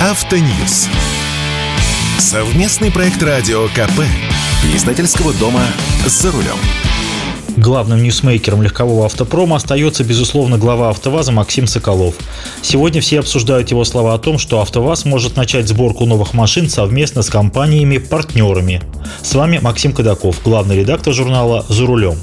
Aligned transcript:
Автоньюз. 0.00 0.88
Совместный 2.18 2.92
проект 2.92 3.20
радио 3.20 3.66
КП. 3.66 4.04
Издательского 4.72 5.34
дома 5.34 5.62
«За 6.06 6.30
рулем». 6.30 6.56
Главным 7.56 8.04
ньюсмейкером 8.04 8.62
легкового 8.62 9.06
автопрома 9.06 9.56
остается, 9.56 10.04
безусловно, 10.04 10.56
глава 10.56 10.90
«АвтоВАЗа» 10.90 11.32
Максим 11.32 11.66
Соколов. 11.66 12.14
Сегодня 12.62 13.00
все 13.00 13.18
обсуждают 13.18 13.72
его 13.72 13.82
слова 13.82 14.14
о 14.14 14.18
том, 14.18 14.38
что 14.38 14.60
«АвтоВАЗ» 14.60 15.04
может 15.04 15.34
начать 15.34 15.66
сборку 15.66 16.06
новых 16.06 16.32
машин 16.32 16.70
совместно 16.70 17.22
с 17.22 17.28
компаниями-партнерами. 17.28 18.82
С 19.22 19.34
вами 19.34 19.58
Максим 19.60 19.92
Кадаков, 19.92 20.40
главный 20.44 20.76
редактор 20.76 21.12
журнала 21.12 21.66
«За 21.68 21.84
рулем». 21.84 22.18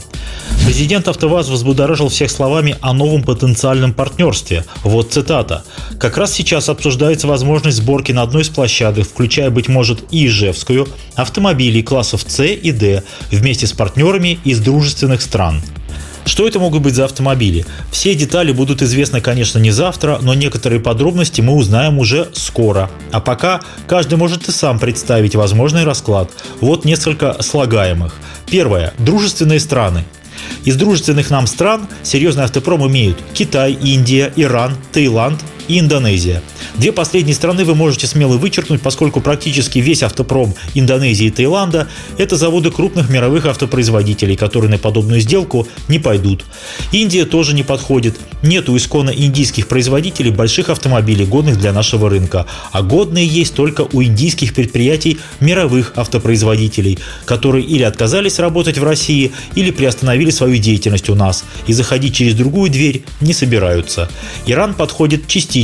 Президент 0.66 1.08
АвтоВАЗ 1.08 1.50
взбудоражил 1.50 2.10
всех 2.10 2.32
словами 2.32 2.76
о 2.82 2.94
новом 2.94 3.22
потенциальном 3.22 3.94
партнерстве. 3.94 4.66
Вот 4.84 5.14
цитата. 5.14 5.64
«Как 6.00 6.18
раз 6.18 6.34
сейчас 6.34 6.70
обсуждается 6.70 7.28
возможность 7.28 7.78
сборки 7.78 8.12
на 8.12 8.24
одной 8.24 8.42
из 8.42 8.50
площадок, 8.50 9.06
включая, 9.08 9.52
быть 9.52 9.68
может, 9.68 10.04
и 10.10 10.26
Ижевскую, 10.26 10.88
автомобилей 11.14 11.84
классов 11.84 12.26
С 12.28 12.44
и 12.44 12.72
Д 12.72 13.04
вместе 13.30 13.68
с 13.68 13.74
партнерами 13.74 14.40
из 14.44 14.60
дружественных 14.60 15.22
стран». 15.22 15.62
Что 16.26 16.48
это 16.48 16.60
могут 16.60 16.82
быть 16.82 16.96
за 16.96 17.06
автомобили? 17.06 17.68
Все 17.92 18.16
детали 18.16 18.52
будут 18.52 18.82
известны, 18.82 19.22
конечно, 19.22 19.60
не 19.60 19.70
завтра, 19.70 20.18
но 20.24 20.34
некоторые 20.34 20.80
подробности 20.80 21.42
мы 21.42 21.54
узнаем 21.54 22.00
уже 22.00 22.30
скоро. 22.34 22.90
А 23.12 23.22
пока 23.22 23.62
каждый 23.88 24.16
может 24.16 24.50
и 24.50 24.52
сам 24.52 24.80
представить 24.80 25.36
возможный 25.36 25.84
расклад. 25.84 26.32
Вот 26.60 26.84
несколько 26.84 27.40
слагаемых. 27.44 28.16
Первое. 28.48 28.96
Дружественные 28.98 29.60
страны. 29.60 30.04
Из 30.66 30.76
дружественных 30.76 31.30
нам 31.30 31.46
стран 31.46 31.88
серьезный 32.02 32.44
автопром 32.44 32.88
имеют 32.88 33.18
Китай, 33.34 33.74
Индия, 33.74 34.34
Иран, 34.36 34.76
Таиланд 34.92 35.40
и 35.68 35.80
Индонезия– 35.80 36.42
Две 36.78 36.92
последние 36.92 37.36
страны 37.36 37.64
вы 37.64 37.74
можете 37.74 38.06
смело 38.06 38.38
вычеркнуть, 38.38 38.82
поскольку 38.82 39.22
практически 39.22 39.80
весь 39.80 40.04
автопром 40.04 40.54
Индонезии 40.74 41.28
и 41.28 41.32
Таиланда– 41.32 41.88
это 42.18 42.36
заводы 42.36 42.70
крупных 42.70 43.10
мировых 43.10 43.46
автопроизводителей, 43.46 44.36
которые 44.36 44.70
на 44.70 44.78
подобную 44.78 45.22
сделку 45.22 45.68
не 45.88 46.00
пойдут. 46.00 46.44
Индия 46.92 47.26
тоже 47.26 47.56
не 47.56 47.64
подходит. 47.64 48.18
Нет 48.44 48.68
у 48.68 48.76
исконно 48.76 49.12
индийских 49.12 49.68
производителей 49.68 50.32
больших 50.32 50.70
автомобилей, 50.70 51.26
годных 51.26 51.58
для 51.58 51.72
нашего 51.72 52.10
рынка, 52.10 52.46
а 52.72 52.82
годные 52.82 53.26
есть 53.26 53.54
только 53.54 53.88
у 53.94 54.04
индийских 54.04 54.54
предприятий 54.54 55.18
мировых 55.40 55.94
автопроизводителей, 55.96 57.00
которые 57.24 57.66
или 57.66 57.84
отказались 57.84 58.40
работать 58.40 58.78
в 58.78 58.84
России, 58.84 59.32
или 59.56 59.72
приостановили 59.72 60.30
свою 60.30 60.58
деятельность 60.58 61.10
у 61.10 61.16
нас 61.16 61.46
и 61.68 61.74
заходить 61.74 62.16
через 62.16 62.34
другую 62.34 62.70
дверь 62.70 63.06
не 63.22 63.32
собираются. 63.32 64.10
Иран 64.46 64.74
подходит 64.74 65.28
частично, 65.28 65.55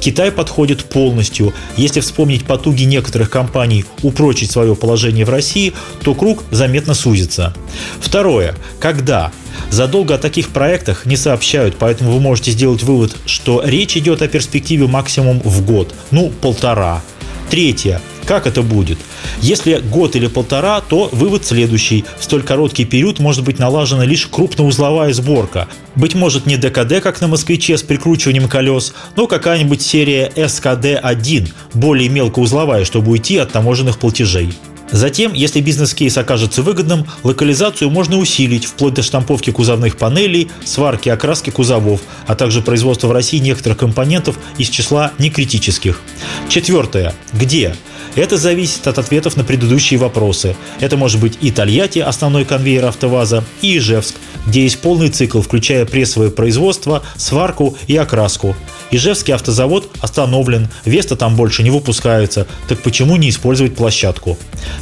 Китай 0.00 0.30
подходит 0.30 0.84
полностью. 0.84 1.52
Если 1.76 2.00
вспомнить 2.00 2.44
потуги 2.44 2.84
некоторых 2.84 3.30
компаний 3.30 3.84
упрочить 4.02 4.50
свое 4.50 4.76
положение 4.76 5.24
в 5.24 5.30
России, 5.30 5.72
то 6.02 6.14
круг 6.14 6.44
заметно 6.50 6.94
сузится. 6.94 7.54
Второе. 8.00 8.54
Когда? 8.78 9.32
Задолго 9.70 10.14
о 10.14 10.18
таких 10.18 10.50
проектах 10.50 11.06
не 11.06 11.16
сообщают, 11.16 11.76
поэтому 11.78 12.12
вы 12.12 12.20
можете 12.20 12.50
сделать 12.50 12.82
вывод, 12.82 13.16
что 13.26 13.62
речь 13.64 13.96
идет 13.96 14.22
о 14.22 14.28
перспективе 14.28 14.86
максимум 14.86 15.40
в 15.40 15.64
год, 15.64 15.94
ну 16.10 16.30
полтора. 16.40 17.02
Третье. 17.50 18.00
Как 18.26 18.46
это 18.46 18.62
будет? 18.62 18.98
Если 19.40 19.78
год 19.78 20.16
или 20.16 20.26
полтора, 20.26 20.80
то 20.80 21.08
вывод 21.12 21.44
следующий. 21.44 22.04
В 22.18 22.24
столь 22.24 22.42
короткий 22.42 22.84
период 22.84 23.18
может 23.18 23.44
быть 23.44 23.58
налажена 23.58 24.04
лишь 24.04 24.26
крупноузловая 24.26 25.12
сборка. 25.12 25.68
Быть 25.94 26.14
может 26.14 26.46
не 26.46 26.56
ДКД, 26.56 27.02
как 27.02 27.20
на 27.20 27.28
«Москвиче» 27.28 27.76
с 27.76 27.82
прикручиванием 27.82 28.48
колес, 28.48 28.94
но 29.16 29.26
какая-нибудь 29.26 29.82
серия 29.82 30.32
СКД-1, 30.34 31.52
более 31.74 32.08
мелкоузловая, 32.08 32.84
чтобы 32.84 33.12
уйти 33.12 33.36
от 33.36 33.52
таможенных 33.52 33.98
платежей. 33.98 34.54
Затем, 34.90 35.32
если 35.32 35.60
бизнес-кейс 35.60 36.16
окажется 36.18 36.62
выгодным, 36.62 37.06
локализацию 37.22 37.90
можно 37.90 38.18
усилить 38.18 38.64
вплоть 38.64 38.94
до 38.94 39.02
штамповки 39.02 39.50
кузовных 39.50 39.96
панелей, 39.96 40.50
сварки 40.64 41.08
окраски 41.08 41.50
кузовов, 41.50 42.00
а 42.26 42.34
также 42.34 42.62
производства 42.62 43.08
в 43.08 43.12
России 43.12 43.38
некоторых 43.38 43.78
компонентов 43.78 44.38
из 44.58 44.68
числа 44.68 45.12
некритических. 45.18 46.00
Четвертое. 46.48 47.14
Где? 47.32 47.74
Это 48.16 48.36
зависит 48.36 48.86
от 48.86 48.98
ответов 48.98 49.36
на 49.36 49.44
предыдущие 49.44 49.98
вопросы. 49.98 50.54
Это 50.80 50.96
может 50.96 51.20
быть 51.20 51.38
и 51.40 51.50
Тольятти, 51.50 51.98
основной 51.98 52.44
конвейер 52.44 52.84
АвтоВАЗа, 52.84 53.44
и 53.60 53.78
Ижевск, 53.78 54.14
где 54.46 54.62
есть 54.62 54.80
полный 54.80 55.08
цикл, 55.08 55.40
включая 55.40 55.84
прессовое 55.84 56.30
производство, 56.30 57.02
сварку 57.16 57.76
и 57.88 57.96
окраску. 57.96 58.54
Ижевский 58.90 59.34
автозавод 59.34 59.90
остановлен, 60.00 60.68
Веста 60.84 61.16
там 61.16 61.34
больше 61.34 61.64
не 61.64 61.70
выпускается, 61.70 62.46
так 62.68 62.80
почему 62.82 63.16
не 63.16 63.30
использовать 63.30 63.74
площадку? 63.74 64.38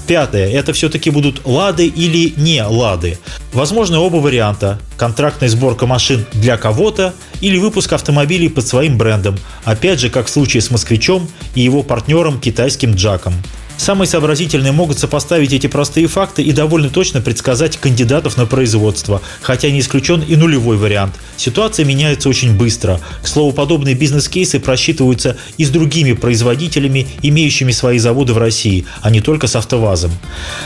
Пятое. 0.06 0.50
Это 0.50 0.75
все-таки 0.75 1.09
будут 1.09 1.47
лады 1.47 1.87
или 1.87 2.34
не 2.37 2.62
лады. 2.62 3.19
Возможны 3.53 3.99
оба 3.99 4.16
варианта. 4.16 4.78
Контрактная 4.99 5.49
сборка 5.49 5.87
машин 5.87 6.26
для 6.32 6.59
кого-то 6.59 7.14
или 7.42 7.58
выпуск 7.58 7.92
автомобилей 7.92 8.48
под 8.48 8.66
своим 8.66 8.97
брендом. 8.97 9.36
Опять 9.64 10.00
же, 10.00 10.08
как 10.08 10.26
в 10.26 10.30
случае 10.30 10.62
с 10.62 10.70
«Москвичом» 10.70 11.28
и 11.54 11.60
его 11.60 11.82
партнером 11.82 12.41
китайским 12.41 12.94
«Джаком». 12.94 13.34
Самые 13.76 14.06
сообразительные 14.06 14.72
могут 14.72 14.98
сопоставить 14.98 15.52
эти 15.52 15.66
простые 15.66 16.06
факты 16.06 16.42
и 16.42 16.52
довольно 16.52 16.88
точно 16.88 17.20
предсказать 17.20 17.76
кандидатов 17.78 18.36
на 18.36 18.46
производство, 18.46 19.20
хотя 19.40 19.70
не 19.70 19.80
исключен 19.80 20.20
и 20.22 20.36
нулевой 20.36 20.76
вариант. 20.76 21.14
Ситуация 21.36 21.84
меняется 21.84 22.28
очень 22.28 22.56
быстро. 22.56 23.00
К 23.22 23.26
слову, 23.26 23.52
подобные 23.52 23.94
бизнес-кейсы 23.94 24.60
просчитываются 24.60 25.36
и 25.56 25.64
с 25.64 25.70
другими 25.70 26.12
производителями, 26.12 27.08
имеющими 27.22 27.72
свои 27.72 27.98
заводы 27.98 28.32
в 28.32 28.38
России, 28.38 28.86
а 29.00 29.10
не 29.10 29.20
только 29.20 29.48
с 29.48 29.56
АвтоВАЗом. 29.56 30.12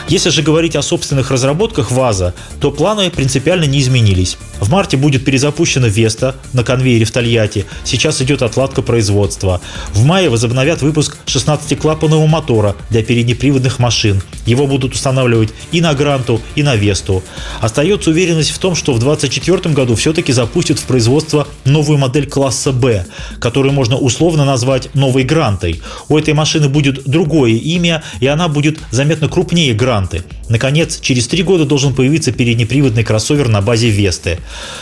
Если 0.09 0.31
же 0.31 0.43
говорить 0.43 0.77
о 0.77 0.83
собственных 0.83 1.31
разработках 1.31 1.91
ВАЗа, 1.91 2.35
то 2.61 2.71
планы 2.71 3.11
принципиально 3.11 3.65
не 3.65 3.81
изменились. 3.81 4.37
В 4.61 4.71
марте 4.71 4.97
будет 4.97 5.25
перезапущена 5.25 5.89
Веста 5.89 6.35
на 6.53 6.65
конвейере 6.65 7.05
в 7.05 7.11
Тольятти, 7.11 7.65
сейчас 7.85 8.21
идет 8.21 8.43
отладка 8.43 8.83
производства. 8.83 9.61
В 9.93 10.05
мае 10.05 10.29
возобновят 10.29 10.83
выпуск 10.83 11.17
16-клапанного 11.27 12.27
мотора 12.27 12.75
для 12.91 13.03
переднеприводных 13.07 13.79
машин. 13.79 14.23
Его 14.45 14.67
будут 14.67 14.95
устанавливать 14.95 15.51
и 15.73 15.81
на 15.81 15.95
Гранту, 15.95 16.41
и 16.55 16.63
на 16.63 16.77
Весту. 16.77 17.23
Остается 17.61 18.11
уверенность 18.11 18.51
в 18.51 18.59
том, 18.59 18.75
что 18.75 18.93
в 18.93 18.99
2024 18.99 19.75
году 19.75 19.95
все-таки 19.95 20.33
запустят 20.33 20.79
в 20.79 20.85
производство 20.85 21.49
новую 21.65 21.99
модель 21.99 22.27
класса 22.27 22.73
«Б», 22.73 23.07
которую 23.41 23.73
можно 23.73 23.97
условно 23.97 24.45
назвать 24.45 24.95
новой 24.95 25.25
Грантой. 25.25 25.83
У 26.09 26.19
этой 26.19 26.35
машины 26.35 26.69
будет 26.69 27.05
другое 27.05 27.53
имя, 27.53 28.03
и 28.21 28.27
она 28.27 28.49
будет 28.49 28.79
заметно 28.91 29.29
крупнее 29.29 29.75
Гранты. 29.75 30.25
Наконец, 30.49 31.01
через 31.01 31.27
три 31.27 31.43
года 31.43 31.65
должен 31.65 31.95
появиться 31.95 32.33
переднеприводный 32.33 33.05
кроссовер 33.05 33.49
на 33.49 33.61
базе 33.61 33.91
Весты. 33.91 34.39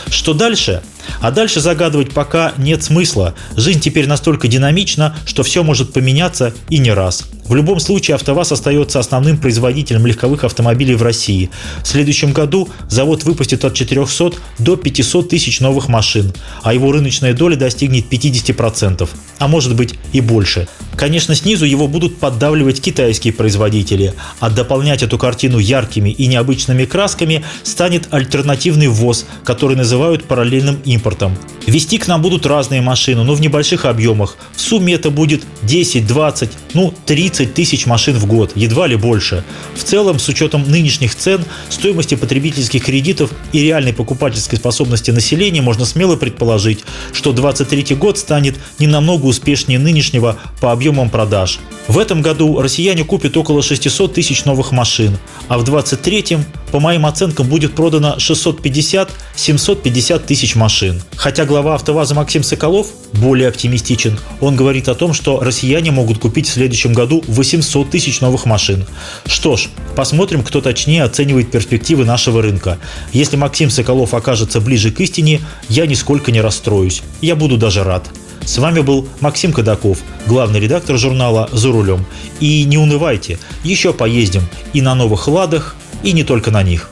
Что 0.09 0.33
дальше? 0.33 0.83
А 1.21 1.31
дальше 1.31 1.59
загадывать 1.59 2.11
пока 2.11 2.53
нет 2.57 2.83
смысла. 2.83 3.35
Жизнь 3.55 3.79
теперь 3.79 4.07
настолько 4.07 4.47
динамична, 4.47 5.15
что 5.25 5.43
все 5.43 5.63
может 5.63 5.93
поменяться 5.93 6.53
и 6.69 6.77
не 6.77 6.91
раз. 6.91 7.25
В 7.45 7.53
любом 7.53 7.79
случае 7.79 8.15
АвтоВАЗ 8.15 8.53
остается 8.53 8.99
основным 8.99 9.37
производителем 9.37 10.05
легковых 10.07 10.43
автомобилей 10.43 10.95
в 10.95 11.03
России. 11.03 11.51
В 11.83 11.87
следующем 11.87 12.33
году 12.33 12.69
завод 12.89 13.23
выпустит 13.23 13.63
от 13.65 13.75
400 13.75 14.31
до 14.57 14.75
500 14.75 15.29
тысяч 15.29 15.59
новых 15.59 15.87
машин, 15.87 16.33
а 16.63 16.73
его 16.73 16.91
рыночная 16.91 17.33
доля 17.33 17.55
достигнет 17.55 18.11
50%, 18.11 19.07
а 19.37 19.47
может 19.47 19.75
быть 19.75 19.93
и 20.11 20.21
больше. 20.21 20.67
Конечно, 20.97 21.35
снизу 21.35 21.65
его 21.65 21.87
будут 21.87 22.17
поддавливать 22.17 22.81
китайские 22.81 23.33
производители, 23.33 24.13
а 24.39 24.49
дополнять 24.49 25.03
эту 25.03 25.17
картину 25.17 25.59
яркими 25.59 26.09
и 26.09 26.27
необычными 26.27 26.85
красками 26.85 27.43
станет 27.63 28.07
альтернативный 28.11 28.87
ввоз, 28.87 29.25
который 29.43 29.75
называют 29.75 30.23
параллельным 30.23 30.79
импортом. 30.85 31.37
Вести 31.67 31.97
к 31.97 32.07
нам 32.07 32.21
будут 32.21 32.45
разные 32.45 32.81
машины, 32.81 33.23
но 33.23 33.33
в 33.33 33.41
небольших 33.41 33.85
объемах. 33.85 34.37
В 34.55 34.61
сумме 34.61 34.93
это 34.93 35.09
будет 35.09 35.43
10, 35.63 36.05
20, 36.05 36.51
ну 36.75 36.93
30 37.05 37.53
тысяч 37.53 37.87
машин 37.87 38.15
в 38.15 38.27
год, 38.27 38.51
едва 38.55 38.85
ли 38.85 38.95
больше. 38.95 39.43
В 39.75 39.83
целом, 39.83 40.19
с 40.19 40.29
учетом 40.29 40.69
нынешних 40.69 41.15
цен, 41.15 41.43
стоимости 41.69 42.15
потребительских 42.15 42.85
кредитов 42.85 43.31
и 43.51 43.61
реальной 43.61 43.93
покупательской 43.93 44.59
способности 44.59 45.09
населения, 45.09 45.61
можно 45.61 45.85
смело 45.85 46.15
предположить, 46.15 46.83
что 47.13 47.31
2023 47.31 47.95
год 47.95 48.19
станет 48.19 48.55
не 48.77 48.85
намного 48.85 49.25
успешнее 49.25 49.79
нынешнего 49.79 50.37
по 50.61 50.71
объемам 50.85 51.09
продаж. 51.09 51.59
В 51.87 51.97
этом 51.97 52.21
году 52.21 52.61
россияне 52.61 53.03
купят 53.03 53.35
около 53.37 53.63
600 53.63 54.13
тысяч 54.13 54.45
новых 54.45 54.71
машин, 54.71 55.17
а 55.47 55.57
в 55.57 55.63
2023 55.63 56.37
по 56.71 56.79
моим 56.79 57.07
оценкам 57.07 57.47
будет 57.47 57.73
продано 57.73 58.17
650-750 58.17 60.25
тысяч 60.25 60.55
машин. 60.55 61.01
Хотя 61.15 61.45
глава 61.45 61.73
АвтоВАЗа 61.75 62.13
Максим 62.13 62.43
Соколов 62.43 62.87
более 63.13 63.47
оптимистичен. 63.47 64.19
Он 64.41 64.55
говорит 64.55 64.89
о 64.89 64.95
том, 64.95 65.13
что 65.13 65.39
россияне 65.39 65.89
могут 65.89 66.19
купить 66.19 66.47
в 66.47 66.53
следующем 66.53 66.93
году 66.93 67.23
800 67.27 67.89
тысяч 67.89 68.21
новых 68.21 68.45
машин. 68.45 68.85
Что 69.25 69.57
ж, 69.57 69.69
посмотрим, 69.95 70.43
кто 70.43 70.61
точнее 70.61 71.03
оценивает 71.03 71.49
перспективы 71.49 72.05
нашего 72.05 72.43
рынка. 72.43 72.77
Если 73.11 73.37
Максим 73.37 73.71
Соколов 73.71 74.13
окажется 74.13 74.61
ближе 74.61 74.91
к 74.91 74.99
истине, 74.99 75.41
я 75.67 75.87
нисколько 75.87 76.31
не 76.31 76.41
расстроюсь. 76.41 77.01
Я 77.21 77.35
буду 77.35 77.57
даже 77.57 77.83
рад. 77.83 78.07
С 78.43 78.57
вами 78.57 78.81
был 78.81 79.07
Максим 79.21 79.53
Кадаков, 79.53 79.99
главный 80.27 80.59
редактор 80.59 80.97
журнала 80.97 81.49
«За 81.51 81.71
рулем». 81.71 82.05
И 82.39 82.63
не 82.63 82.77
унывайте, 82.77 83.39
еще 83.63 83.93
поездим 83.93 84.43
и 84.73 84.81
на 84.81 84.95
новых 84.95 85.27
«Ладах», 85.27 85.75
и 86.03 86.11
не 86.11 86.23
только 86.23 86.51
на 86.51 86.63
них. 86.63 86.89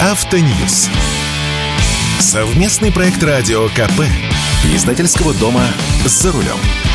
Автоньюз. 0.00 0.88
Совместный 2.18 2.92
проект 2.92 3.22
радио 3.22 3.68
КП. 3.68 4.04
Издательского 4.74 5.34
дома 5.34 5.66
«За 6.06 6.32
рулем». 6.32 6.89